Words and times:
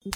Xin 0.00 0.10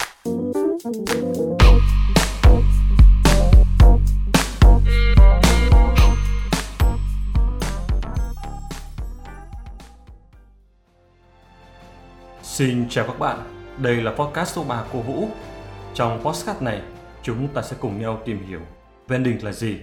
chào 12.89 13.07
các 13.07 13.19
bạn, 13.19 13.39
đây 13.77 13.95
là 13.95 14.11
podcast 14.11 14.55
số 14.55 14.63
3 14.63 14.85
của 14.91 15.01
Vũ. 15.01 15.27
Trong 15.93 16.21
podcast 16.23 16.61
này, 16.61 16.81
chúng 17.23 17.47
ta 17.53 17.61
sẽ 17.61 17.77
cùng 17.79 18.01
nhau 18.01 18.21
tìm 18.25 18.45
hiểu 18.47 18.61
vending 19.07 19.43
là 19.43 19.51
gì. 19.51 19.77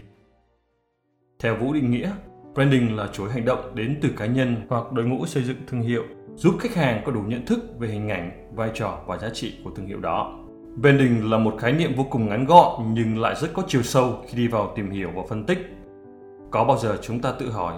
Theo 1.39 1.57
Vũ 1.57 1.73
định 1.73 1.91
nghĩa, 1.91 2.12
branding 2.55 2.96
là 2.96 3.09
chuỗi 3.12 3.30
hành 3.30 3.45
động 3.45 3.75
đến 3.75 3.98
từ 4.03 4.09
cá 4.16 4.27
nhân 4.27 4.57
hoặc 4.69 4.93
đội 4.93 5.05
ngũ 5.05 5.27
xây 5.27 5.43
dựng 5.43 5.57
thương 5.66 5.80
hiệu, 5.80 6.02
giúp 6.34 6.55
khách 6.61 6.75
hàng 6.75 7.02
có 7.07 7.12
đủ 7.12 7.21
nhận 7.21 7.46
thức 7.46 7.59
về 7.79 7.89
hình 7.89 8.09
ảnh, 8.09 8.55
vai 8.55 8.71
trò 8.75 8.98
và 9.07 9.19
giá 9.19 9.29
trị 9.34 9.55
của 9.64 9.71
thương 9.71 9.87
hiệu 9.87 10.01
đó. 10.01 10.39
Branding 10.80 11.30
là 11.30 11.38
một 11.38 11.55
khái 11.59 11.73
niệm 11.73 11.93
vô 11.96 12.06
cùng 12.11 12.28
ngắn 12.28 12.45
gọn 12.45 12.95
nhưng 12.95 13.20
lại 13.20 13.34
rất 13.41 13.48
có 13.55 13.62
chiều 13.66 13.83
sâu 13.83 14.25
khi 14.28 14.38
đi 14.38 14.48
vào 14.48 14.73
tìm 14.77 14.91
hiểu 14.91 15.11
và 15.15 15.23
phân 15.28 15.47
tích. 15.47 15.59
Có 16.51 16.65
bao 16.65 16.78
giờ 16.78 16.98
chúng 17.02 17.20
ta 17.20 17.33
tự 17.33 17.51
hỏi 17.51 17.75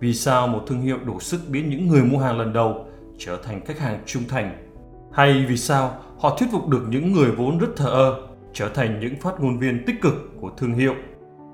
vì 0.00 0.14
sao 0.14 0.48
một 0.48 0.62
thương 0.66 0.80
hiệu 0.80 0.98
đủ 1.04 1.20
sức 1.20 1.40
biến 1.48 1.70
những 1.70 1.88
người 1.88 2.02
mua 2.02 2.18
hàng 2.18 2.38
lần 2.38 2.52
đầu 2.52 2.86
trở 3.18 3.38
thành 3.44 3.64
khách 3.64 3.78
hàng 3.78 4.00
trung 4.06 4.22
thành? 4.28 4.72
Hay 5.12 5.44
vì 5.48 5.56
sao 5.56 5.94
họ 6.18 6.36
thuyết 6.38 6.46
phục 6.52 6.68
được 6.68 6.82
những 6.88 7.12
người 7.12 7.30
vốn 7.30 7.58
rất 7.58 7.76
thờ 7.76 7.90
ơ 7.90 8.28
trở 8.52 8.68
thành 8.68 9.00
những 9.00 9.16
phát 9.20 9.40
ngôn 9.40 9.58
viên 9.58 9.84
tích 9.86 9.96
cực 10.02 10.14
của 10.40 10.50
thương 10.56 10.74
hiệu? 10.74 10.94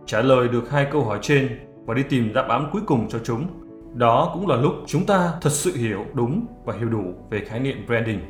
Trả 0.07 0.23
lời 0.23 0.49
được 0.49 0.71
hai 0.71 0.87
câu 0.93 1.05
hỏi 1.05 1.19
trên 1.23 1.49
và 1.87 1.95
đi 1.95 2.03
tìm 2.03 2.33
đáp 2.33 2.49
án 2.49 2.69
cuối 2.73 2.83
cùng 2.87 3.09
cho 3.09 3.19
chúng. 3.25 3.47
Đó 3.95 4.31
cũng 4.35 4.49
là 4.49 4.57
lúc 4.57 4.73
chúng 4.87 5.07
ta 5.07 5.33
thật 5.41 5.53
sự 5.53 5.73
hiểu 5.77 6.05
đúng 6.15 6.47
và 6.65 6.75
hiểu 6.75 6.89
đủ 6.89 7.05
về 7.31 7.41
khái 7.41 7.61
niệm 7.61 7.77
branding. 7.87 8.21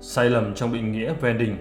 Sai 0.00 0.30
lầm 0.30 0.54
trong 0.54 0.72
định 0.72 0.92
nghĩa 0.92 1.14
branding 1.20 1.56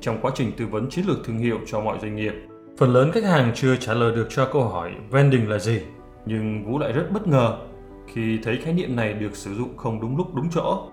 trong 0.00 0.18
quá 0.22 0.30
trình 0.34 0.52
tư 0.56 0.66
vấn 0.66 0.90
chiến 0.90 1.04
lược 1.08 1.18
thương 1.24 1.38
hiệu 1.38 1.58
cho 1.66 1.80
mọi 1.80 1.98
doanh 2.02 2.16
nghiệp. 2.16 2.32
Phần 2.78 2.92
lớn 2.92 3.10
khách 3.12 3.24
hàng 3.24 3.52
chưa 3.54 3.76
trả 3.76 3.94
lời 3.94 4.14
được 4.14 4.26
cho 4.30 4.48
câu 4.52 4.64
hỏi 4.64 4.90
branding 5.10 5.50
là 5.50 5.58
gì, 5.58 5.80
nhưng 6.26 6.64
Vũ 6.64 6.78
lại 6.78 6.92
rất 6.92 7.06
bất 7.12 7.26
ngờ 7.26 7.58
khi 8.06 8.38
thấy 8.42 8.56
khái 8.56 8.72
niệm 8.72 8.96
này 8.96 9.12
được 9.12 9.36
sử 9.36 9.54
dụng 9.54 9.76
không 9.76 10.00
đúng 10.00 10.16
lúc 10.16 10.34
đúng 10.34 10.50
chỗ. 10.50 10.88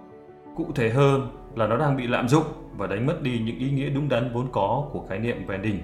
Cụ 0.55 0.67
thể 0.75 0.89
hơn 0.89 1.27
là 1.55 1.67
nó 1.67 1.77
đang 1.77 1.97
bị 1.97 2.07
lạm 2.07 2.27
dụng 2.27 2.43
và 2.77 2.87
đánh 2.87 3.05
mất 3.05 3.21
đi 3.21 3.39
những 3.45 3.57
ý 3.57 3.71
nghĩa 3.71 3.89
đúng 3.89 4.09
đắn 4.09 4.31
vốn 4.33 4.47
có 4.51 4.89
của 4.93 5.05
khái 5.09 5.19
niệm 5.19 5.45
branding. 5.45 5.79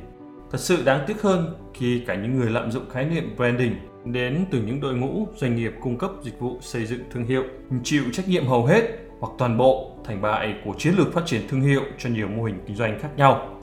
Thật 0.52 0.58
sự 0.59 0.84
đáng 0.86 1.03
tiếc 1.08 1.22
hơn 1.22 1.53
khi 1.73 2.03
cả 2.08 2.16
những 2.16 2.40
người 2.40 2.50
lạm 2.50 2.72
dụng 2.72 2.90
khái 2.90 3.06
niệm 3.06 3.36
branding 3.36 3.76
đến 4.06 4.45
từ 4.52 4.62
những 4.62 4.81
đội 4.81 4.94
ngũ 4.94 5.28
doanh 5.36 5.56
nghiệp 5.56 5.73
cung 5.81 5.98
cấp 5.98 6.12
dịch 6.23 6.40
vụ 6.40 6.58
xây 6.62 6.86
dựng 6.86 7.00
thương 7.12 7.26
hiệu 7.26 7.44
chịu 7.84 8.03
trách 8.14 8.28
nhiệm 8.28 8.48
hầu 8.48 8.66
hết 8.66 8.81
hoặc 9.20 9.34
toàn 9.38 9.58
bộ 9.58 9.92
thành 10.06 10.22
bại 10.22 10.56
của 10.66 10.73
chiến 10.78 10.94
lược 10.98 11.14
phát 11.14 11.25
triển 11.25 11.42
thương 11.50 11.62
hiệu 11.62 11.81
cho 11.98 12.09
nhiều 12.09 12.28
mô 12.28 12.44
hình 12.44 12.59
kinh 12.68 12.75
doanh 12.75 13.00
khác 13.00 13.09
nhau. 13.18 13.59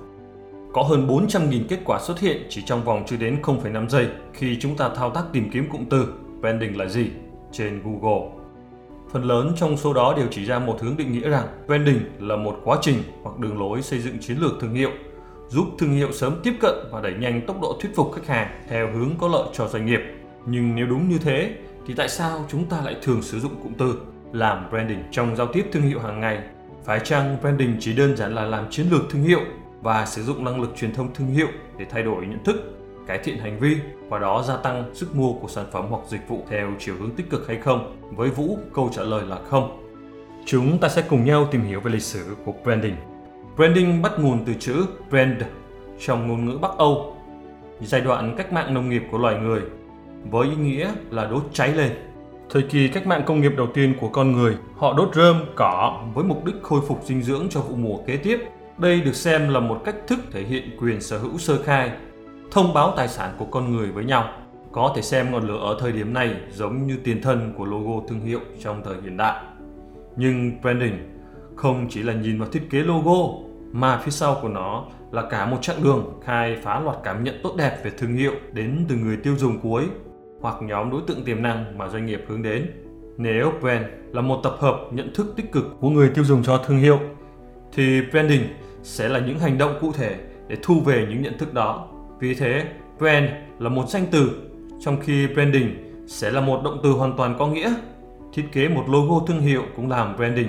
Có 0.73 0.83
hơn 0.83 1.09
400.000 1.09 1.65
kết 1.69 1.79
quả 1.85 2.01
xuất 2.01 2.21
hiện 2.21 2.47
chỉ 2.49 2.63
trong 2.67 2.85
vòng 2.85 3.05
chưa 3.07 3.17
đến 3.17 3.39
0,5 3.43 3.89
giây 3.89 4.09
khi 4.33 4.57
chúng 4.61 4.77
ta 4.77 4.89
thao 4.89 5.11
tác 5.11 5.25
tìm 5.33 5.51
kiếm 5.51 5.69
cụm 5.71 5.85
từ 5.91 6.15
branding 6.41 6.79
là 6.79 6.87
gì 6.87 7.11
trên 7.53 7.81
Google. 7.85 8.31
Phần 9.13 9.25
lớn 9.25 9.53
trong 9.57 9.77
số 9.77 9.93
đó 9.93 10.15
đều 10.17 10.27
chỉ 10.31 10.45
ra 10.45 10.59
một 10.59 10.81
hướng 10.81 10.97
định 10.97 11.13
nghĩa 11.13 11.29
rằng 11.29 11.47
branding 11.67 12.01
là 12.19 12.37
một 12.37 12.61
quá 12.65 12.79
trình 12.81 12.97
hoặc 13.23 13.39
đường 13.39 13.59
lối 13.59 13.83
xây 13.83 13.99
dựng 13.99 14.19
chiến 14.19 14.37
lược 14.39 14.53
thương 14.61 14.75
hiệu, 14.75 14.91
giúp 15.49 15.67
thương 15.79 15.93
hiệu 15.93 16.13
sớm 16.13 16.41
tiếp 16.43 16.55
cận 16.61 16.75
và 16.91 17.01
đẩy 17.01 17.15
nhanh 17.15 17.47
tốc 17.47 17.61
độ 17.61 17.77
thuyết 17.81 17.97
phục 17.97 18.13
khách 18.13 18.27
hàng 18.27 18.61
theo 18.69 18.93
hướng 18.93 19.11
có 19.21 19.29
lợi 19.29 19.49
cho 19.53 19.69
doanh 19.69 19.87
nghiệp. 19.87 20.01
Nhưng 20.47 20.77
nếu 20.77 20.87
đúng 20.87 21.09
như 21.09 21.19
thế, 21.19 21.55
thì 21.87 21.95
tại 21.95 22.09
sao 22.09 22.45
chúng 22.49 22.65
ta 22.65 22.81
lại 22.85 22.97
thường 23.03 23.23
sử 23.23 23.41
dụng 23.41 23.53
cụm 23.63 23.73
từ 23.79 24.01
làm 24.33 24.71
branding 24.71 25.03
trong 25.11 25.37
giao 25.37 25.47
tiếp 25.47 25.67
thương 25.73 25.83
hiệu 25.83 26.01
hàng 26.01 26.21
ngày? 26.21 26.39
Phải 26.85 27.01
chăng 27.01 27.37
branding 27.41 27.77
chỉ 27.81 27.97
đơn 27.97 28.17
giản 28.17 28.35
là 28.35 28.45
làm 28.45 28.71
chiến 28.71 28.87
lược 28.91 29.03
thương 29.11 29.23
hiệu 29.23 29.41
và 29.83 30.07
sử 30.07 30.23
dụng 30.23 30.45
năng 30.45 30.61
lực 30.61 30.71
truyền 30.77 30.95
thông 30.95 31.15
thương 31.15 31.29
hiệu 31.29 31.49
để 31.79 31.87
thay 31.91 32.03
đổi 32.03 32.27
nhận 32.27 32.45
thức, 32.45 32.57
cải 33.07 33.19
thiện 33.19 33.39
hành 33.39 33.61
vi 33.61 33.77
và 34.09 34.19
đó 34.19 34.43
gia 34.43 34.57
tăng 34.57 34.95
sức 34.95 35.17
mua 35.17 35.33
của 35.33 35.49
sản 35.49 35.67
phẩm 35.73 35.87
hoặc 35.91 36.03
dịch 36.09 36.29
vụ 36.29 36.45
theo 36.51 36.71
chiều 36.79 36.95
hướng 37.01 37.11
tích 37.11 37.31
cực 37.31 37.49
hay 37.49 37.57
không? 37.57 37.97
Với 38.17 38.31
Vũ, 38.31 38.59
câu 38.75 38.91
trả 38.95 39.03
lời 39.03 39.27
là 39.27 39.39
không. 39.51 39.81
Chúng 40.47 40.79
ta 40.79 40.89
sẽ 40.89 41.03
cùng 41.09 41.25
nhau 41.25 41.49
tìm 41.51 41.63
hiểu 41.63 41.81
về 41.81 41.93
lịch 41.93 42.03
sử 42.03 42.37
của 42.45 42.53
branding. 42.65 42.97
Branding 43.57 44.03
bắt 44.03 44.13
nguồn 44.19 44.45
từ 44.47 44.55
chữ 44.55 44.87
brand 45.11 45.43
trong 46.01 46.29
ngôn 46.29 46.45
ngữ 46.45 46.59
Bắc 46.59 46.71
Âu, 46.79 47.17
giai 47.81 48.01
đoạn 48.01 48.35
cách 48.37 48.53
mạng 48.53 48.75
nông 48.75 48.91
nghiệp 48.91 49.03
của 49.11 49.19
loài 49.19 49.37
người, 49.41 49.61
với 50.31 50.49
ý 50.49 50.57
nghĩa 50.57 50.93
là 51.11 51.25
đốt 51.25 51.43
cháy 51.53 51.73
lên. 51.73 51.93
Thời 52.51 52.63
kỳ 52.63 52.89
cách 52.89 53.07
mạng 53.07 53.23
công 53.27 53.41
nghiệp 53.41 53.53
đầu 53.57 53.67
tiên 53.75 53.95
của 54.01 54.09
con 54.09 54.33
người, 54.33 54.57
họ 54.77 54.93
đốt 54.93 55.15
rơm, 55.15 55.37
cỏ 55.57 56.03
với 56.15 56.25
mục 56.25 56.45
đích 56.45 56.55
khôi 56.63 56.81
phục 56.89 57.03
dinh 57.05 57.23
dưỡng 57.23 57.47
cho 57.51 57.61
vụ 57.61 57.77
mùa 57.77 57.97
kế 58.07 58.17
tiếp. 58.17 58.39
Đây 58.79 59.01
được 59.01 59.15
xem 59.15 59.49
là 59.49 59.61
một 59.61 59.83
cách 59.85 59.97
thức 60.07 60.19
thể 60.33 60.43
hiện 60.43 60.77
quyền 60.81 61.01
sở 61.01 61.19
hữu 61.19 61.39
sơ 61.39 61.63
khai, 61.63 61.91
thông 62.51 62.75
báo 62.75 62.93
tài 62.97 63.09
sản 63.09 63.31
của 63.39 63.45
con 63.45 63.77
người 63.77 63.91
với 63.91 64.05
nhau. 64.05 64.29
Có 64.73 64.93
thể 64.97 65.03
xem 65.03 65.33
ngọn 65.33 65.49
lửa 65.49 65.59
ở 65.59 65.77
thời 65.81 65.93
điểm 65.93 66.15
này 66.15 66.35
giống 66.53 66.87
như 66.87 66.97
tiền 67.05 67.23
thân 67.23 67.55
của 67.59 67.65
logo 67.65 68.07
thương 68.09 68.21
hiệu 68.21 68.41
trong 68.63 68.83
thời 68.85 68.97
hiện 69.03 69.17
đại. 69.17 69.45
Nhưng 70.17 70.61
branding 70.63 71.14
không 71.57 71.87
chỉ 71.91 72.03
là 72.03 72.13
nhìn 72.13 72.39
vào 72.39 72.49
thiết 72.49 72.71
kế 72.71 72.79
logo 72.79 73.45
mà 73.73 73.99
phía 74.05 74.11
sau 74.11 74.39
của 74.43 74.49
nó 74.49 74.85
là 75.13 75.23
cả 75.31 75.47
một 75.47 75.59
chặng 75.61 75.83
đường 75.83 76.21
khai 76.25 76.57
phá 76.63 76.81
loạt 76.81 76.97
cảm 77.05 77.25
nhận 77.25 77.41
tốt 77.43 77.55
đẹp 77.59 77.79
về 77.85 77.91
thương 77.99 78.15
hiệu 78.15 78.33
đến 78.53 78.85
từ 78.89 78.97
người 78.97 79.17
tiêu 79.17 79.37
dùng 79.37 79.61
cuối 79.61 79.85
hoặc 80.41 80.55
nhóm 80.63 80.91
đối 80.91 81.03
tượng 81.07 81.25
tiềm 81.25 81.43
năng 81.43 81.79
mà 81.79 81.89
doanh 81.89 82.07
nghiệp 82.07 82.25
hướng 82.29 82.43
đến. 82.43 82.71
Nếu 83.19 83.53
brand 83.61 83.85
là 84.13 84.21
một 84.21 84.41
tập 84.43 84.57
hợp 84.59 84.81
nhận 84.91 85.15
thức 85.15 85.33
tích 85.37 85.53
cực 85.53 85.77
của 85.81 85.91
người 85.91 86.11
tiêu 86.15 86.25
dùng 86.25 86.43
cho 86.43 86.59
thương 86.59 86.79
hiệu, 86.79 86.99
thì 87.73 88.03
branding 88.11 88.43
sẽ 88.83 89.09
là 89.09 89.19
những 89.19 89.39
hành 89.39 89.59
động 89.59 89.79
cụ 89.81 89.93
thể 89.93 90.17
để 90.49 90.57
thu 90.63 90.81
về 90.81 91.07
những 91.11 91.23
nhận 91.23 91.39
thức 91.39 91.55
đó. 91.55 91.89
Vì 92.19 92.35
thế, 92.35 92.67
brand 92.99 93.27
là 93.59 93.69
một 93.69 93.89
danh 93.89 94.07
từ, 94.11 94.31
trong 94.81 94.97
khi 95.01 95.27
branding 95.27 95.75
sẽ 96.07 96.31
là 96.31 96.41
một 96.41 96.61
động 96.65 96.81
từ 96.83 96.91
hoàn 96.91 97.17
toàn 97.17 97.37
có 97.39 97.47
nghĩa. 97.47 97.75
Thiết 98.33 98.45
kế 98.53 98.69
một 98.69 98.85
logo 98.89 99.27
thương 99.27 99.41
hiệu 99.41 99.63
cũng 99.77 99.91
làm 99.91 100.17
branding. 100.17 100.49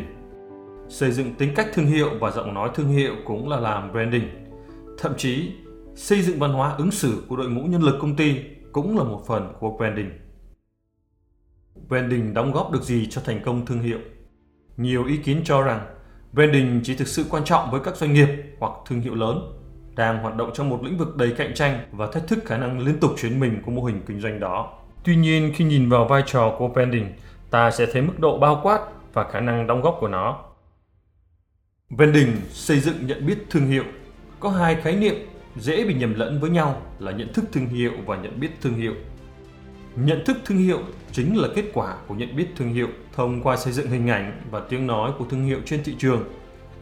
Xây 0.89 1.11
dựng 1.11 1.33
tính 1.33 1.53
cách 1.55 1.67
thương 1.73 1.85
hiệu 1.85 2.09
và 2.19 2.31
giọng 2.31 2.53
nói 2.53 2.69
thương 2.73 2.87
hiệu 2.87 3.15
cũng 3.25 3.49
là 3.49 3.59
làm 3.59 3.91
branding. 3.91 4.29
Thậm 4.97 5.13
chí, 5.17 5.51
xây 5.95 6.21
dựng 6.21 6.39
văn 6.39 6.53
hóa 6.53 6.75
ứng 6.77 6.91
xử 6.91 7.23
của 7.29 7.35
đội 7.35 7.49
ngũ 7.49 7.61
nhân 7.61 7.83
lực 7.83 7.95
công 8.01 8.15
ty 8.15 8.35
cũng 8.71 8.97
là 8.97 9.03
một 9.03 9.23
phần 9.27 9.53
của 9.59 9.77
branding. 9.77 10.09
Branding 11.87 12.33
đóng 12.33 12.51
góp 12.51 12.71
được 12.71 12.83
gì 12.83 13.07
cho 13.09 13.21
thành 13.25 13.41
công 13.45 13.65
thương 13.65 13.79
hiệu? 13.79 13.99
Nhiều 14.77 15.05
ý 15.05 15.17
kiến 15.17 15.41
cho 15.45 15.61
rằng 15.61 15.85
branding 16.33 16.81
chỉ 16.83 16.95
thực 16.95 17.07
sự 17.07 17.25
quan 17.29 17.43
trọng 17.43 17.71
với 17.71 17.81
các 17.83 17.95
doanh 17.95 18.13
nghiệp 18.13 18.29
hoặc 18.59 18.71
thương 18.87 19.01
hiệu 19.01 19.15
lớn 19.15 19.39
đang 19.95 20.21
hoạt 20.21 20.35
động 20.35 20.51
trong 20.53 20.69
một 20.69 20.83
lĩnh 20.83 20.97
vực 20.97 21.15
đầy 21.15 21.31
cạnh 21.37 21.53
tranh 21.53 21.79
và 21.91 22.07
thách 22.07 22.27
thức 22.27 22.39
khả 22.45 22.57
năng 22.57 22.79
liên 22.79 22.99
tục 22.99 23.11
chuyển 23.17 23.39
mình 23.39 23.61
của 23.65 23.71
mô 23.71 23.83
hình 23.83 24.01
kinh 24.07 24.21
doanh 24.21 24.39
đó. 24.39 24.73
Tuy 25.03 25.15
nhiên, 25.15 25.51
khi 25.55 25.65
nhìn 25.65 25.89
vào 25.89 26.05
vai 26.05 26.23
trò 26.25 26.55
của 26.57 26.67
branding, 26.67 27.13
ta 27.51 27.71
sẽ 27.71 27.85
thấy 27.93 28.01
mức 28.01 28.19
độ 28.19 28.37
bao 28.37 28.59
quát 28.63 28.79
và 29.13 29.23
khả 29.31 29.39
năng 29.39 29.67
đóng 29.67 29.81
góp 29.81 29.97
của 29.99 30.07
nó. 30.07 30.43
Branding 31.89 32.35
xây 32.51 32.79
dựng 32.79 33.07
nhận 33.07 33.25
biết 33.25 33.37
thương 33.49 33.67
hiệu 33.67 33.83
có 34.39 34.49
hai 34.49 34.75
khái 34.75 34.95
niệm 34.95 35.15
dễ 35.55 35.85
bị 35.85 35.93
nhầm 35.93 36.13
lẫn 36.13 36.39
với 36.39 36.49
nhau 36.49 36.81
là 36.99 37.11
nhận 37.11 37.33
thức 37.33 37.45
thương 37.51 37.67
hiệu 37.67 37.91
và 38.05 38.17
nhận 38.17 38.39
biết 38.39 38.49
thương 38.61 38.73
hiệu. 38.73 38.93
Nhận 39.95 40.25
thức 40.25 40.37
thương 40.45 40.57
hiệu 40.57 40.79
chính 41.11 41.37
là 41.37 41.47
kết 41.55 41.65
quả 41.73 41.95
của 42.07 42.15
nhận 42.15 42.35
biết 42.35 42.47
thương 42.57 42.73
hiệu 42.73 42.87
thông 43.15 43.41
qua 43.43 43.57
xây 43.57 43.73
dựng 43.73 43.87
hình 43.87 44.09
ảnh 44.09 44.41
và 44.51 44.61
tiếng 44.69 44.87
nói 44.87 45.11
của 45.19 45.25
thương 45.29 45.45
hiệu 45.45 45.59
trên 45.65 45.83
thị 45.83 45.95
trường. 45.99 46.23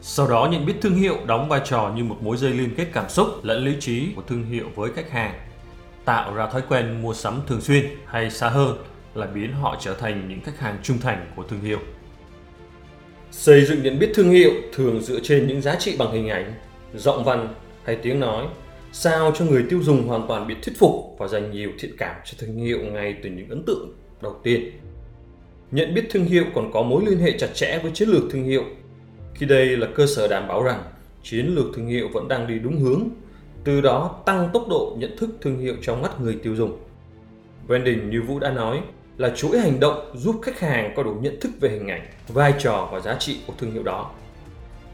Sau 0.00 0.28
đó 0.28 0.48
nhận 0.52 0.66
biết 0.66 0.74
thương 0.82 0.94
hiệu 0.94 1.16
đóng 1.26 1.48
vai 1.48 1.60
trò 1.64 1.92
như 1.96 2.04
một 2.04 2.16
mối 2.20 2.36
dây 2.36 2.52
liên 2.52 2.74
kết 2.76 2.86
cảm 2.92 3.08
xúc 3.08 3.28
lẫn 3.42 3.64
lý 3.64 3.76
trí 3.80 4.12
của 4.16 4.22
thương 4.22 4.44
hiệu 4.44 4.66
với 4.74 4.92
khách 4.92 5.10
hàng, 5.10 5.34
tạo 6.04 6.34
ra 6.34 6.46
thói 6.46 6.62
quen 6.68 7.02
mua 7.02 7.14
sắm 7.14 7.40
thường 7.46 7.60
xuyên 7.60 7.86
hay 8.06 8.30
xa 8.30 8.48
hơn 8.48 8.76
là 9.14 9.26
biến 9.26 9.52
họ 9.52 9.76
trở 9.80 9.94
thành 9.94 10.28
những 10.28 10.40
khách 10.40 10.58
hàng 10.60 10.78
trung 10.82 10.98
thành 10.98 11.32
của 11.36 11.42
thương 11.42 11.60
hiệu. 11.60 11.78
Xây 13.36 13.64
dựng 13.64 13.82
nhận 13.82 13.98
biết 13.98 14.10
thương 14.14 14.30
hiệu 14.30 14.50
thường 14.72 15.00
dựa 15.00 15.20
trên 15.22 15.46
những 15.46 15.60
giá 15.60 15.74
trị 15.74 15.96
bằng 15.98 16.12
hình 16.12 16.28
ảnh, 16.28 16.54
giọng 16.94 17.24
văn 17.24 17.54
hay 17.84 17.96
tiếng 17.96 18.20
nói 18.20 18.46
sao 18.92 19.32
cho 19.38 19.44
người 19.44 19.64
tiêu 19.70 19.82
dùng 19.82 20.08
hoàn 20.08 20.28
toàn 20.28 20.46
bị 20.46 20.54
thuyết 20.62 20.78
phục 20.78 21.16
và 21.18 21.28
dành 21.28 21.50
nhiều 21.50 21.70
thiện 21.78 21.96
cảm 21.98 22.16
cho 22.24 22.34
thương 22.38 22.56
hiệu 22.56 22.78
ngay 22.78 23.14
từ 23.22 23.30
những 23.30 23.48
ấn 23.48 23.62
tượng 23.66 23.92
đầu 24.22 24.36
tiên. 24.42 24.70
Nhận 25.70 25.94
biết 25.94 26.04
thương 26.10 26.24
hiệu 26.24 26.44
còn 26.54 26.70
có 26.72 26.82
mối 26.82 27.02
liên 27.06 27.18
hệ 27.18 27.38
chặt 27.38 27.46
chẽ 27.54 27.78
với 27.82 27.90
chiến 27.94 28.08
lược 28.08 28.22
thương 28.30 28.44
hiệu. 28.44 28.64
Khi 29.34 29.46
đây 29.46 29.76
là 29.76 29.86
cơ 29.94 30.06
sở 30.06 30.28
đảm 30.28 30.48
bảo 30.48 30.62
rằng 30.62 30.82
chiến 31.22 31.46
lược 31.54 31.66
thương 31.74 31.86
hiệu 31.86 32.08
vẫn 32.12 32.28
đang 32.28 32.46
đi 32.46 32.58
đúng 32.58 32.80
hướng, 32.80 33.08
từ 33.64 33.80
đó 33.80 34.22
tăng 34.26 34.50
tốc 34.52 34.66
độ 34.68 34.96
nhận 34.98 35.16
thức 35.16 35.30
thương 35.40 35.58
hiệu 35.58 35.74
trong 35.82 36.02
mắt 36.02 36.20
người 36.20 36.38
tiêu 36.42 36.56
dùng. 36.56 36.78
Branding 37.66 38.10
như 38.10 38.22
Vũ 38.22 38.38
đã 38.38 38.50
nói 38.50 38.80
là 39.16 39.30
chuỗi 39.36 39.58
hành 39.58 39.80
động 39.80 40.10
giúp 40.14 40.40
khách 40.42 40.60
hàng 40.60 40.92
có 40.96 41.02
đủ 41.02 41.14
nhận 41.20 41.40
thức 41.40 41.50
về 41.60 41.68
hình 41.68 41.88
ảnh, 41.88 42.06
vai 42.28 42.54
trò 42.58 42.88
và 42.92 43.00
giá 43.00 43.16
trị 43.18 43.38
của 43.46 43.52
thương 43.58 43.70
hiệu 43.70 43.82
đó. 43.82 44.10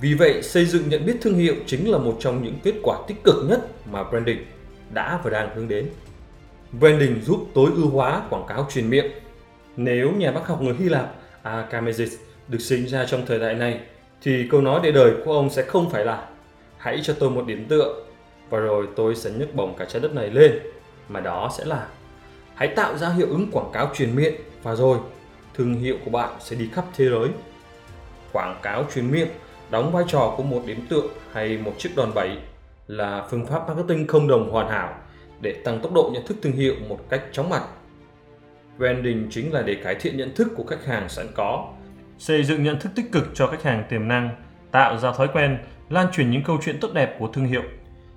Vì 0.00 0.14
vậy, 0.14 0.42
xây 0.42 0.64
dựng 0.64 0.88
nhận 0.88 1.06
biết 1.06 1.16
thương 1.20 1.34
hiệu 1.34 1.54
chính 1.66 1.90
là 1.90 1.98
một 1.98 2.16
trong 2.20 2.42
những 2.44 2.58
kết 2.62 2.74
quả 2.82 2.98
tích 3.08 3.24
cực 3.24 3.34
nhất 3.48 3.60
mà 3.90 4.04
branding 4.04 4.44
đã 4.90 5.20
và 5.24 5.30
đang 5.30 5.54
hướng 5.54 5.68
đến. 5.68 5.88
Branding 6.78 7.20
giúp 7.20 7.46
tối 7.54 7.70
ưu 7.74 7.88
hóa 7.88 8.22
quảng 8.30 8.44
cáo 8.48 8.66
truyền 8.70 8.90
miệng. 8.90 9.12
Nếu 9.76 10.12
nhà 10.12 10.32
bác 10.32 10.46
học 10.46 10.62
người 10.62 10.74
Hy 10.78 10.88
Lạp 10.88 11.14
Archimedes 11.42 12.14
được 12.48 12.60
sinh 12.60 12.86
ra 12.86 13.04
trong 13.04 13.26
thời 13.26 13.38
đại 13.38 13.54
này, 13.54 13.80
thì 14.22 14.48
câu 14.50 14.60
nói 14.60 14.80
để 14.82 14.92
đời 14.92 15.12
của 15.24 15.32
ông 15.32 15.50
sẽ 15.50 15.62
không 15.62 15.90
phải 15.90 16.04
là 16.04 16.28
hãy 16.76 17.00
cho 17.02 17.14
tôi 17.18 17.30
một 17.30 17.46
điểm 17.46 17.66
tựa 17.68 17.94
và 18.50 18.58
rồi 18.58 18.88
tôi 18.96 19.14
sẽ 19.14 19.30
nhấc 19.30 19.54
bổng 19.54 19.74
cả 19.78 19.84
trái 19.84 20.02
đất 20.02 20.14
này 20.14 20.30
lên 20.30 20.58
mà 21.08 21.20
đó 21.20 21.50
sẽ 21.58 21.64
là 21.64 21.86
hãy 22.60 22.68
tạo 22.68 22.98
ra 22.98 23.08
hiệu 23.08 23.26
ứng 23.30 23.50
quảng 23.52 23.70
cáo 23.72 23.90
truyền 23.94 24.16
miệng 24.16 24.34
và 24.62 24.74
rồi 24.74 24.98
thương 25.54 25.74
hiệu 25.74 25.96
của 26.04 26.10
bạn 26.10 26.36
sẽ 26.40 26.56
đi 26.56 26.68
khắp 26.72 26.84
thế 26.96 27.04
giới 27.04 27.28
quảng 28.32 28.60
cáo 28.62 28.84
truyền 28.94 29.10
miệng 29.10 29.28
đóng 29.70 29.92
vai 29.92 30.04
trò 30.08 30.34
của 30.36 30.42
một 30.42 30.62
điểm 30.66 30.86
tựa 30.88 31.02
hay 31.32 31.58
một 31.58 31.72
chiếc 31.78 31.90
đòn 31.96 32.14
bẩy 32.14 32.38
là 32.86 33.26
phương 33.30 33.46
pháp 33.46 33.68
marketing 33.68 34.06
không 34.06 34.28
đồng 34.28 34.50
hoàn 34.50 34.68
hảo 34.68 34.94
để 35.40 35.52
tăng 35.64 35.80
tốc 35.80 35.92
độ 35.92 36.10
nhận 36.14 36.26
thức 36.26 36.36
thương 36.42 36.52
hiệu 36.52 36.74
một 36.88 36.98
cách 37.08 37.22
chóng 37.32 37.50
mặt. 37.50 37.62
Branding 38.78 39.26
chính 39.30 39.52
là 39.52 39.62
để 39.62 39.74
cải 39.74 39.94
thiện 39.94 40.16
nhận 40.16 40.34
thức 40.34 40.48
của 40.56 40.64
khách 40.64 40.84
hàng 40.84 41.08
sẵn 41.08 41.26
có, 41.34 41.72
xây 42.18 42.44
dựng 42.44 42.62
nhận 42.62 42.80
thức 42.80 42.92
tích 42.94 43.12
cực 43.12 43.24
cho 43.34 43.46
khách 43.46 43.62
hàng 43.62 43.84
tiềm 43.90 44.08
năng, 44.08 44.30
tạo 44.70 44.98
ra 44.98 45.12
thói 45.12 45.28
quen, 45.32 45.58
lan 45.90 46.06
truyền 46.12 46.30
những 46.30 46.42
câu 46.44 46.58
chuyện 46.64 46.80
tốt 46.80 46.90
đẹp 46.94 47.16
của 47.18 47.28
thương 47.32 47.44
hiệu. 47.44 47.62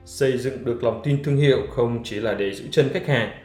Xây 0.05 0.37
dựng 0.37 0.65
được 0.65 0.83
lòng 0.83 1.01
tin 1.03 1.23
thương 1.23 1.37
hiệu 1.37 1.57
không 1.69 2.03
chỉ 2.03 2.19
là 2.19 2.33
để 2.33 2.53
giữ 2.53 2.65
chân 2.71 2.89
khách 2.93 3.07
hàng 3.07 3.42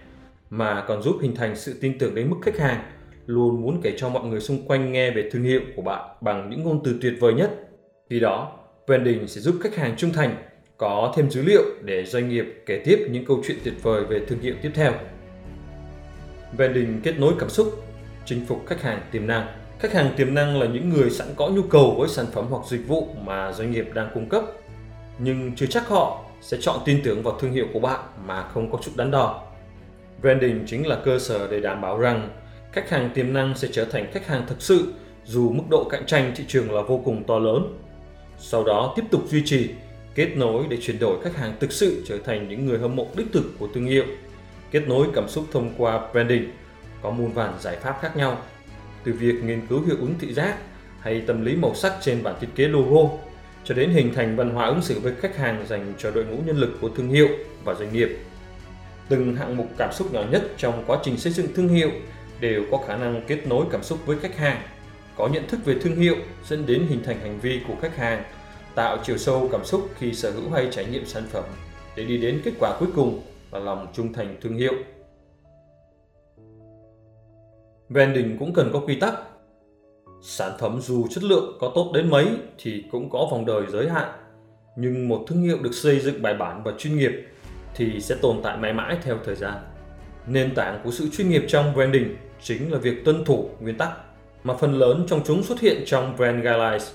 mà 0.50 0.84
còn 0.88 1.02
giúp 1.02 1.16
hình 1.22 1.34
thành 1.34 1.56
sự 1.56 1.74
tin 1.80 1.98
tưởng 1.98 2.14
đến 2.14 2.30
mức 2.30 2.36
khách 2.42 2.58
hàng 2.58 2.84
luôn 3.26 3.62
muốn 3.62 3.80
kể 3.82 3.94
cho 3.96 4.08
mọi 4.08 4.24
người 4.24 4.40
xung 4.40 4.66
quanh 4.66 4.92
nghe 4.92 5.10
về 5.10 5.30
thương 5.32 5.42
hiệu 5.42 5.60
của 5.76 5.82
bạn 5.82 6.16
bằng 6.20 6.50
những 6.50 6.62
ngôn 6.62 6.80
từ 6.84 6.98
tuyệt 7.02 7.14
vời 7.20 7.34
nhất. 7.34 7.50
Khi 8.10 8.20
đó, 8.20 8.52
branding 8.86 9.28
sẽ 9.28 9.40
giúp 9.40 9.56
khách 9.60 9.76
hàng 9.76 9.94
trung 9.96 10.12
thành, 10.12 10.36
có 10.76 11.12
thêm 11.16 11.30
dữ 11.30 11.42
liệu 11.42 11.62
để 11.84 12.04
doanh 12.04 12.28
nghiệp 12.28 12.62
kể 12.66 12.82
tiếp 12.84 13.08
những 13.10 13.24
câu 13.24 13.42
chuyện 13.46 13.58
tuyệt 13.64 13.74
vời 13.82 14.04
về 14.04 14.20
thương 14.26 14.40
hiệu 14.40 14.54
tiếp 14.62 14.70
theo. 14.74 14.92
Branding 16.56 17.00
kết 17.02 17.18
nối 17.18 17.34
cảm 17.38 17.48
xúc, 17.48 17.84
chinh 18.24 18.44
phục 18.46 18.66
khách 18.66 18.82
hàng 18.82 19.02
tiềm 19.12 19.26
năng. 19.26 19.46
Khách 19.78 19.92
hàng 19.92 20.10
tiềm 20.16 20.34
năng 20.34 20.60
là 20.60 20.66
những 20.66 20.88
người 20.90 21.10
sẵn 21.10 21.28
có 21.36 21.48
nhu 21.48 21.62
cầu 21.62 21.94
với 21.98 22.08
sản 22.08 22.26
phẩm 22.32 22.46
hoặc 22.50 22.66
dịch 22.66 22.88
vụ 22.88 23.08
mà 23.24 23.52
doanh 23.52 23.70
nghiệp 23.70 23.88
đang 23.94 24.10
cung 24.14 24.28
cấp, 24.28 24.42
nhưng 25.18 25.52
chưa 25.56 25.66
chắc 25.66 25.88
họ 25.88 26.24
sẽ 26.40 26.56
chọn 26.60 26.78
tin 26.84 27.00
tưởng 27.04 27.22
vào 27.22 27.38
thương 27.40 27.52
hiệu 27.52 27.66
của 27.72 27.80
bạn 27.80 28.00
mà 28.26 28.42
không 28.42 28.72
có 28.72 28.78
chút 28.82 28.92
đắn 28.96 29.10
đo. 29.10 29.47
Branding 30.22 30.66
chính 30.66 30.86
là 30.86 30.98
cơ 31.04 31.18
sở 31.18 31.48
để 31.50 31.60
đảm 31.60 31.80
bảo 31.80 31.98
rằng 31.98 32.28
khách 32.72 32.90
hàng 32.90 33.10
tiềm 33.14 33.32
năng 33.32 33.56
sẽ 33.56 33.68
trở 33.72 33.84
thành 33.84 34.12
khách 34.12 34.26
hàng 34.26 34.46
thực 34.46 34.62
sự 34.62 34.92
dù 35.24 35.50
mức 35.50 35.62
độ 35.70 35.88
cạnh 35.90 36.06
tranh 36.06 36.32
thị 36.36 36.44
trường 36.48 36.72
là 36.72 36.82
vô 36.82 37.02
cùng 37.04 37.24
to 37.24 37.38
lớn. 37.38 37.78
Sau 38.38 38.64
đó 38.64 38.92
tiếp 38.96 39.02
tục 39.10 39.22
duy 39.28 39.42
trì, 39.44 39.70
kết 40.14 40.28
nối 40.36 40.64
để 40.68 40.76
chuyển 40.80 40.98
đổi 40.98 41.20
khách 41.22 41.36
hàng 41.36 41.52
thực 41.60 41.72
sự 41.72 42.02
trở 42.06 42.18
thành 42.18 42.48
những 42.48 42.66
người 42.66 42.78
hâm 42.78 42.96
mộ 42.96 43.06
đích 43.16 43.26
thực 43.32 43.44
của 43.58 43.68
thương 43.74 43.86
hiệu. 43.86 44.04
Kết 44.70 44.88
nối 44.88 45.06
cảm 45.14 45.28
xúc 45.28 45.44
thông 45.52 45.74
qua 45.76 46.08
branding 46.12 46.50
có 47.02 47.10
muôn 47.10 47.32
vàn 47.32 47.54
giải 47.60 47.76
pháp 47.76 47.98
khác 48.00 48.16
nhau, 48.16 48.38
từ 49.04 49.12
việc 49.12 49.34
nghiên 49.44 49.66
cứu 49.66 49.82
hiệu 49.86 49.96
ứng 50.00 50.14
thị 50.20 50.32
giác 50.32 50.56
hay 51.00 51.22
tâm 51.26 51.44
lý 51.44 51.56
màu 51.56 51.74
sắc 51.74 51.92
trên 52.00 52.22
bản 52.22 52.34
thiết 52.40 52.48
kế 52.54 52.68
logo 52.68 53.10
cho 53.64 53.74
đến 53.74 53.90
hình 53.90 54.14
thành 54.14 54.36
văn 54.36 54.50
hóa 54.50 54.66
ứng 54.66 54.82
xử 54.82 55.00
với 55.00 55.12
khách 55.14 55.36
hàng 55.36 55.64
dành 55.68 55.92
cho 55.98 56.10
đội 56.10 56.24
ngũ 56.24 56.36
nhân 56.46 56.56
lực 56.56 56.78
của 56.80 56.88
thương 56.88 57.08
hiệu 57.08 57.28
và 57.64 57.74
doanh 57.74 57.92
nghiệp. 57.92 58.18
Từng 59.08 59.36
hạng 59.36 59.56
mục 59.56 59.66
cảm 59.78 59.92
xúc 59.92 60.12
nhỏ 60.12 60.22
nhất 60.30 60.42
trong 60.56 60.84
quá 60.86 60.98
trình 61.02 61.18
xây 61.18 61.32
dựng 61.32 61.46
thương 61.54 61.68
hiệu 61.68 61.90
đều 62.40 62.64
có 62.70 62.78
khả 62.86 62.96
năng 62.96 63.22
kết 63.26 63.46
nối 63.46 63.66
cảm 63.70 63.82
xúc 63.82 63.98
với 64.06 64.18
khách 64.18 64.36
hàng, 64.36 64.62
có 65.16 65.28
nhận 65.28 65.48
thức 65.48 65.60
về 65.64 65.74
thương 65.82 65.96
hiệu 65.96 66.16
dẫn 66.44 66.66
đến 66.66 66.86
hình 66.88 67.02
thành 67.04 67.20
hành 67.20 67.40
vi 67.40 67.60
của 67.68 67.74
khách 67.82 67.96
hàng, 67.96 68.24
tạo 68.74 68.98
chiều 69.04 69.18
sâu 69.18 69.48
cảm 69.52 69.64
xúc 69.64 69.88
khi 69.98 70.14
sở 70.14 70.30
hữu 70.30 70.50
hay 70.50 70.68
trải 70.70 70.86
nghiệm 70.86 71.06
sản 71.06 71.22
phẩm 71.30 71.44
để 71.96 72.04
đi 72.04 72.18
đến 72.18 72.40
kết 72.44 72.52
quả 72.60 72.76
cuối 72.80 72.88
cùng 72.94 73.22
là 73.52 73.58
lòng 73.58 73.86
trung 73.92 74.12
thành 74.12 74.36
thương 74.40 74.56
hiệu. 74.56 74.74
Branding 77.88 78.38
cũng 78.38 78.52
cần 78.52 78.70
có 78.72 78.80
quy 78.80 79.00
tắc. 79.00 79.14
Sản 80.22 80.52
phẩm 80.58 80.80
dù 80.80 81.06
chất 81.10 81.24
lượng 81.24 81.56
có 81.60 81.72
tốt 81.74 81.90
đến 81.94 82.10
mấy 82.10 82.26
thì 82.58 82.84
cũng 82.92 83.10
có 83.10 83.28
vòng 83.30 83.46
đời 83.46 83.62
giới 83.72 83.90
hạn. 83.90 84.12
Nhưng 84.76 85.08
một 85.08 85.24
thương 85.28 85.42
hiệu 85.42 85.58
được 85.62 85.74
xây 85.74 86.00
dựng 86.00 86.22
bài 86.22 86.34
bản 86.34 86.62
và 86.64 86.72
chuyên 86.78 86.96
nghiệp 86.96 87.12
thì 87.78 88.00
sẽ 88.00 88.14
tồn 88.22 88.40
tại 88.42 88.56
mãi 88.56 88.72
mãi 88.72 88.98
theo 89.02 89.18
thời 89.24 89.34
gian. 89.34 89.54
Nền 90.26 90.54
tảng 90.54 90.80
của 90.84 90.90
sự 90.90 91.08
chuyên 91.12 91.28
nghiệp 91.28 91.44
trong 91.48 91.74
branding 91.74 92.16
chính 92.42 92.72
là 92.72 92.78
việc 92.78 93.04
tuân 93.04 93.24
thủ 93.24 93.50
nguyên 93.60 93.78
tắc 93.78 93.90
mà 94.44 94.54
phần 94.54 94.74
lớn 94.74 95.06
trong 95.08 95.20
chúng 95.26 95.42
xuất 95.42 95.60
hiện 95.60 95.82
trong 95.86 96.16
brand 96.16 96.42
guidelines. 96.44 96.92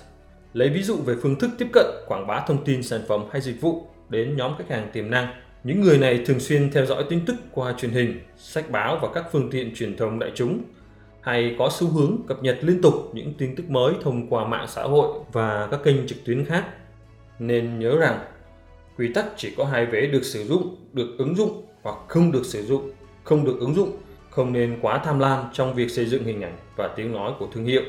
Lấy 0.54 0.70
ví 0.70 0.84
dụ 0.84 0.96
về 0.96 1.16
phương 1.22 1.40
thức 1.40 1.50
tiếp 1.58 1.68
cận 1.74 1.86
quảng 2.08 2.28
bá 2.28 2.44
thông 2.48 2.66
tin 2.66 2.84
sản 2.84 3.02
phẩm 3.08 3.26
hay 3.32 3.42
dịch 3.42 3.62
vụ 3.62 3.88
đến 4.10 4.38
nhóm 4.38 4.52
khách 4.58 4.70
hàng 4.70 4.90
tiềm 4.94 5.12
năng. 5.12 5.28
Những 5.64 5.82
người 5.82 5.98
này 5.98 6.24
thường 6.26 6.40
xuyên 6.40 6.72
theo 6.72 6.86
dõi 6.86 7.04
tin 7.10 7.26
tức 7.26 7.36
qua 7.52 7.74
truyền 7.78 7.92
hình, 7.92 8.20
sách 8.38 8.70
báo 8.72 9.00
và 9.02 9.08
các 9.14 9.26
phương 9.32 9.50
tiện 9.50 9.76
truyền 9.76 9.98
thông 9.98 10.20
đại 10.20 10.32
chúng 10.36 10.62
hay 11.22 11.56
có 11.60 11.70
xu 11.72 11.88
hướng 11.88 12.18
cập 12.28 12.44
nhật 12.44 12.58
liên 12.62 12.82
tục 12.82 12.94
những 13.14 13.34
tin 13.38 13.56
tức 13.56 13.70
mới 13.70 13.94
thông 14.04 14.28
qua 14.30 14.46
mạng 14.46 14.66
xã 14.68 14.84
hội 14.84 15.20
và 15.32 15.68
các 15.72 15.80
kênh 15.84 16.08
trực 16.08 16.18
tuyến 16.26 16.46
khác. 16.46 16.66
Nên 17.40 17.80
nhớ 17.80 17.98
rằng 18.00 18.20
quy 18.98 19.14
tắc 19.14 19.26
chỉ 19.38 19.54
có 19.58 19.66
hai 19.66 19.86
vế 19.86 20.08
được 20.08 20.24
sử 20.24 20.44
dụng, 20.44 20.76
được 20.94 21.16
ứng 21.18 21.36
dụng 21.36 21.66
hoặc 21.82 21.96
không 22.08 22.32
được 22.32 22.46
sử 22.46 22.64
dụng, 22.66 22.92
không 23.24 23.46
được 23.46 23.58
ứng 23.60 23.76
dụng 23.76 23.98
không 24.34 24.54
nên 24.54 24.78
quá 24.82 25.02
tham 25.06 25.20
lam 25.20 25.44
trong 25.54 25.74
việc 25.74 25.92
xây 25.92 26.06
dựng 26.06 26.24
hình 26.24 26.42
ảnh 26.42 26.58
và 26.76 26.88
tiếng 26.96 27.12
nói 27.12 27.32
của 27.40 27.48
thương 27.52 27.66
hiệu, 27.66 27.82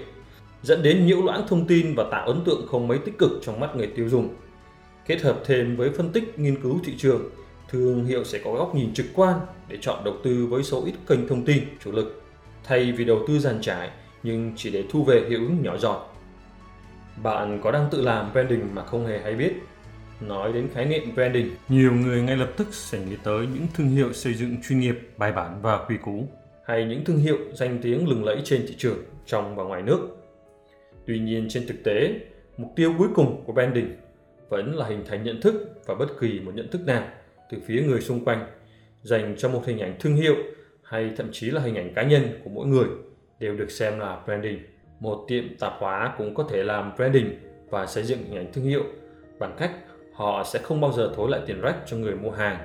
dẫn 0.62 0.82
đến 0.82 1.06
nhiễu 1.06 1.22
loãng 1.22 1.46
thông 1.48 1.66
tin 1.66 1.94
và 1.94 2.04
tạo 2.10 2.26
ấn 2.26 2.44
tượng 2.44 2.66
không 2.66 2.88
mấy 2.88 2.98
tích 2.98 3.18
cực 3.18 3.30
trong 3.42 3.60
mắt 3.60 3.76
người 3.76 3.86
tiêu 3.86 4.08
dùng. 4.08 4.34
Kết 5.06 5.22
hợp 5.22 5.40
thêm 5.44 5.76
với 5.76 5.90
phân 5.90 6.12
tích 6.12 6.38
nghiên 6.38 6.62
cứu 6.62 6.80
thị 6.84 6.94
trường, 6.98 7.30
thương 7.68 8.04
hiệu 8.04 8.24
sẽ 8.24 8.40
có 8.44 8.52
góc 8.52 8.74
nhìn 8.74 8.94
trực 8.94 9.06
quan 9.14 9.40
để 9.68 9.78
chọn 9.80 10.04
đầu 10.04 10.14
tư 10.24 10.46
với 10.46 10.62
số 10.62 10.84
ít 10.84 10.94
kênh 11.06 11.28
thông 11.28 11.44
tin 11.44 11.64
chủ 11.84 11.92
lực, 11.92 12.22
thay 12.64 12.92
vì 12.92 13.04
đầu 13.04 13.20
tư 13.28 13.38
giàn 13.38 13.58
trải 13.60 13.90
nhưng 14.22 14.52
chỉ 14.56 14.70
để 14.70 14.84
thu 14.90 15.04
về 15.04 15.26
hiệu 15.28 15.38
ứng 15.38 15.62
nhỏ 15.62 15.76
giọt. 15.76 16.14
Bạn 17.22 17.60
có 17.62 17.70
đang 17.70 17.88
tự 17.90 18.00
làm 18.00 18.32
branding 18.32 18.74
mà 18.74 18.84
không 18.84 19.06
hề 19.06 19.20
hay 19.22 19.34
biết 19.34 19.52
Nói 20.20 20.52
đến 20.52 20.68
khái 20.74 20.86
niệm 20.86 21.14
branding, 21.14 21.50
nhiều 21.68 21.92
người 21.92 22.22
ngay 22.22 22.36
lập 22.36 22.50
tức 22.56 22.68
sẽ 22.70 22.98
nghĩ 22.98 23.16
tới 23.24 23.46
những 23.46 23.66
thương 23.74 23.88
hiệu 23.88 24.12
xây 24.12 24.34
dựng 24.34 24.56
chuyên 24.68 24.80
nghiệp, 24.80 24.98
bài 25.16 25.32
bản 25.32 25.58
và 25.62 25.84
quy 25.88 25.96
cũ, 26.04 26.28
hay 26.64 26.84
những 26.84 27.04
thương 27.04 27.18
hiệu 27.18 27.38
danh 27.52 27.78
tiếng 27.82 28.08
lừng 28.08 28.24
lẫy 28.24 28.40
trên 28.44 28.64
thị 28.68 28.74
trường 28.78 28.98
trong 29.26 29.56
và 29.56 29.64
ngoài 29.64 29.82
nước. 29.82 30.16
Tuy 31.06 31.18
nhiên 31.18 31.46
trên 31.48 31.66
thực 31.66 31.84
tế, 31.84 32.20
mục 32.56 32.72
tiêu 32.76 32.94
cuối 32.98 33.08
cùng 33.14 33.42
của 33.46 33.52
branding 33.52 33.92
vẫn 34.48 34.76
là 34.76 34.86
hình 34.86 35.04
thành 35.06 35.22
nhận 35.22 35.40
thức 35.40 35.80
và 35.86 35.94
bất 35.94 36.06
kỳ 36.20 36.40
một 36.40 36.52
nhận 36.54 36.70
thức 36.70 36.80
nào 36.86 37.08
từ 37.50 37.58
phía 37.66 37.82
người 37.82 38.00
xung 38.00 38.24
quanh 38.24 38.46
dành 39.02 39.34
cho 39.38 39.48
một 39.48 39.62
hình 39.66 39.78
ảnh 39.78 39.96
thương 40.00 40.16
hiệu 40.16 40.36
hay 40.82 41.12
thậm 41.16 41.28
chí 41.32 41.50
là 41.50 41.60
hình 41.60 41.74
ảnh 41.74 41.94
cá 41.94 42.02
nhân 42.02 42.40
của 42.44 42.50
mỗi 42.50 42.66
người 42.66 42.86
đều 43.40 43.56
được 43.56 43.70
xem 43.70 43.98
là 43.98 44.22
branding. 44.24 44.58
Một 45.00 45.24
tiệm 45.28 45.44
tạp 45.58 45.72
hóa 45.78 46.14
cũng 46.18 46.34
có 46.34 46.44
thể 46.50 46.62
làm 46.62 46.92
branding 46.96 47.30
và 47.70 47.86
xây 47.86 48.04
dựng 48.04 48.18
hình 48.24 48.36
ảnh 48.36 48.52
thương 48.52 48.64
hiệu 48.64 48.84
bằng 49.38 49.56
cách 49.58 49.70
họ 50.14 50.44
sẽ 50.44 50.58
không 50.58 50.80
bao 50.80 50.92
giờ 50.92 51.12
thối 51.16 51.30
lại 51.30 51.40
tiền 51.46 51.60
rách 51.60 51.76
cho 51.86 51.96
người 51.96 52.14
mua 52.14 52.30
hàng. 52.30 52.58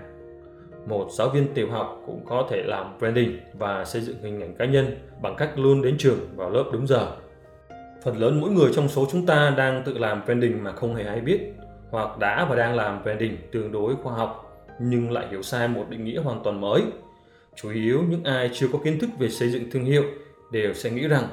Một 0.86 1.08
giáo 1.12 1.30
viên 1.30 1.54
tiểu 1.54 1.72
học 1.72 2.04
cũng 2.06 2.26
có 2.26 2.48
thể 2.50 2.64
làm 2.66 2.98
branding 3.00 3.40
và 3.54 3.86
xây 3.86 4.02
dựng 4.02 4.16
hình 4.22 4.42
ảnh 4.42 4.56
cá 4.56 4.66
nhân 4.66 4.98
bằng 5.22 5.36
cách 5.38 5.60
luôn 5.60 5.82
đến 5.82 5.96
trường 5.98 6.20
vào 6.36 6.50
lớp 6.50 6.64
đúng 6.74 6.88
giờ. 6.88 7.12
Phần 8.04 8.18
lớn 8.18 8.42
mỗi 8.42 8.52
người 8.52 8.72
trong 8.74 8.88
số 8.88 9.08
chúng 9.12 9.26
ta 9.26 9.54
đang 9.58 9.84
tự 9.86 9.98
làm 9.98 10.26
branding 10.26 10.64
mà 10.64 10.72
không 10.72 10.96
hề 10.96 11.04
hay 11.04 11.20
biết, 11.20 11.40
hoặc 11.90 12.20
đã 12.20 12.46
và 12.50 12.56
đang 12.56 12.76
làm 12.76 13.04
branding 13.04 13.38
tương 13.52 13.72
đối 13.72 13.96
khoa 13.96 14.14
học 14.14 14.46
nhưng 14.80 15.12
lại 15.12 15.28
hiểu 15.30 15.42
sai 15.42 15.68
một 15.68 15.86
định 15.90 16.04
nghĩa 16.04 16.22
hoàn 16.22 16.44
toàn 16.44 16.62
mới. 16.62 16.82
Chủ 17.56 17.72
yếu 17.72 18.04
những 18.10 18.24
ai 18.24 18.50
chưa 18.54 18.68
có 18.74 18.80
kiến 18.84 19.00
thức 19.00 19.10
về 19.20 19.30
xây 19.30 19.50
dựng 19.50 19.72
thương 19.72 19.86
hiệu 19.86 20.04
đều 20.52 20.74
sẽ 20.74 20.90
nghĩ 20.90 21.08
rằng 21.08 21.28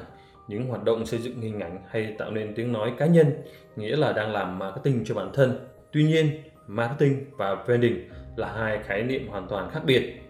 những 0.47 0.67
hoạt 0.67 0.83
động 0.83 1.05
xây 1.05 1.19
dựng 1.19 1.41
hình 1.41 1.59
ảnh 1.59 1.79
hay 1.87 2.15
tạo 2.17 2.31
nên 2.31 2.55
tiếng 2.55 2.73
nói 2.73 2.93
cá 2.97 3.05
nhân 3.05 3.31
nghĩa 3.75 3.95
là 3.95 4.11
đang 4.11 4.31
làm 4.31 4.59
marketing 4.59 5.05
cho 5.05 5.15
bản 5.15 5.29
thân 5.33 5.67
Tuy 5.97 6.03
nhiên, 6.03 6.29
marketing 6.67 7.25
và 7.37 7.55
branding 7.65 8.09
là 8.35 8.53
hai 8.53 8.79
khái 8.83 9.03
niệm 9.03 9.27
hoàn 9.27 9.47
toàn 9.47 9.69
khác 9.73 9.79
biệt. 9.85 10.21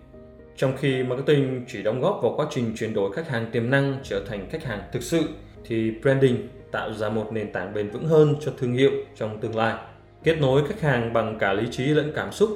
Trong 0.55 0.77
khi 0.77 1.03
marketing 1.03 1.65
chỉ 1.67 1.83
đóng 1.83 2.01
góp 2.01 2.19
vào 2.23 2.33
quá 2.37 2.45
trình 2.49 2.73
chuyển 2.77 2.93
đổi 2.93 3.13
khách 3.13 3.27
hàng 3.27 3.45
tiềm 3.51 3.69
năng 3.69 3.97
trở 4.03 4.21
thành 4.27 4.47
khách 4.49 4.63
hàng 4.63 4.81
thực 4.91 5.03
sự, 5.03 5.21
thì 5.65 5.91
branding 6.01 6.47
tạo 6.71 6.93
ra 6.93 7.09
một 7.09 7.33
nền 7.33 7.51
tảng 7.51 7.73
bền 7.73 7.89
vững 7.89 8.07
hơn 8.07 8.35
cho 8.41 8.51
thương 8.57 8.73
hiệu 8.73 8.91
trong 9.15 9.39
tương 9.39 9.55
lai. 9.55 9.75
Kết 10.23 10.41
nối 10.41 10.67
khách 10.67 10.81
hàng 10.81 11.13
bằng 11.13 11.37
cả 11.39 11.53
lý 11.53 11.63
trí 11.71 11.85
lẫn 11.85 12.11
cảm 12.15 12.31
xúc, 12.31 12.49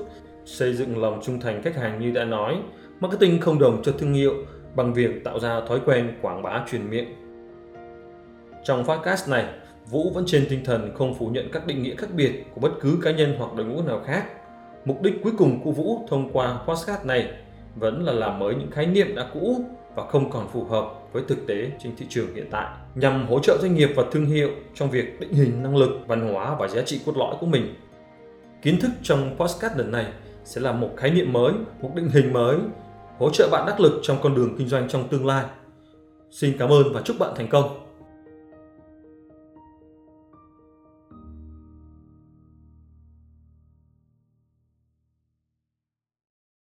xây 0.46 0.74
dựng 0.74 1.02
lòng 1.02 1.22
trung 1.24 1.40
thành 1.40 1.62
khách 1.62 1.76
hàng 1.76 2.00
như 2.00 2.12
đã 2.12 2.26
nói, 2.26 2.58
marketing 3.00 3.40
không 3.40 3.60
đồng 3.60 3.82
cho 3.84 3.92
thương 3.92 4.14
hiệu 4.14 4.34
bằng 4.76 4.94
việc 4.94 5.24
tạo 5.24 5.40
ra 5.40 5.62
thói 5.68 5.80
quen 5.86 6.14
quảng 6.22 6.42
bá 6.42 6.66
truyền 6.72 6.90
miệng. 6.90 7.16
Trong 8.64 8.88
podcast 8.88 9.30
này, 9.30 9.46
Vũ 9.90 10.10
vẫn 10.10 10.24
trên 10.28 10.46
tinh 10.50 10.66
thần 10.66 10.92
không 10.96 11.16
phủ 11.16 11.28
nhận 11.28 11.50
các 11.52 11.68
định 11.68 11.84
nghĩa 11.84 11.96
khác 11.96 12.08
biệt 12.16 12.44
của 12.56 12.62
bất 12.62 12.72
cứ 12.82 13.00
cá 13.04 13.12
nhân 13.12 13.36
hoặc 13.38 13.54
đội 13.56 13.66
ngũ 13.66 13.82
nào 13.82 14.02
khác. 14.06 14.26
Mục 14.86 15.02
đích 15.02 15.14
cuối 15.24 15.34
cùng 15.38 15.64
của 15.64 15.72
Vũ 15.72 16.06
thông 16.10 16.30
qua 16.34 16.60
podcast 16.68 17.06
này 17.06 17.32
vẫn 17.76 18.06
là 18.06 18.14
làm 18.14 18.40
mới 18.40 18.56
những 18.56 18.72
khái 18.72 18.86
niệm 18.86 19.16
đã 19.16 19.30
cũ 19.34 19.66
và 19.96 20.08
không 20.08 20.30
còn 20.30 20.50
phù 20.50 20.64
hợp 20.64 20.86
với 21.12 21.24
thực 21.28 21.48
tế 21.48 21.72
trên 21.84 21.96
thị 21.96 22.06
trường 22.10 22.36
hiện 22.36 22.48
tại 22.52 22.68
nhằm 22.96 23.28
hỗ 23.28 23.40
trợ 23.40 23.58
doanh 23.62 23.76
nghiệp 23.76 23.90
và 23.96 24.04
thương 24.12 24.26
hiệu 24.26 24.50
trong 24.76 24.90
việc 24.90 25.20
định 25.20 25.34
hình 25.34 25.64
năng 25.64 25.78
lực, 25.78 25.90
văn 26.08 26.34
hóa 26.34 26.56
và 26.60 26.68
giá 26.68 26.82
trị 26.82 27.02
cốt 27.06 27.18
lõi 27.18 27.36
của 27.40 27.46
mình. 27.46 27.76
Kiến 28.62 28.80
thức 28.80 28.92
trong 29.04 29.36
podcast 29.40 29.78
lần 29.78 29.92
này 29.92 30.06
sẽ 30.44 30.62
là 30.62 30.72
một 30.72 30.90
khái 30.98 31.12
niệm 31.12 31.34
mới, 31.34 31.54
một 31.82 31.90
định 31.96 32.10
hình 32.10 32.34
mới, 32.34 32.58
hỗ 33.18 33.30
trợ 33.30 33.50
bạn 33.52 33.66
đắc 33.68 33.80
lực 33.80 34.00
trong 34.04 34.18
con 34.24 34.36
đường 34.36 34.56
kinh 34.58 34.68
doanh 34.68 34.90
trong 34.90 35.08
tương 35.08 35.26
lai. 35.26 35.46
Xin 36.32 36.58
cảm 36.60 36.70
ơn 36.70 36.94
và 36.94 37.02
chúc 37.02 37.20
bạn 37.20 37.34
thành 37.36 37.50
công. 37.50 37.91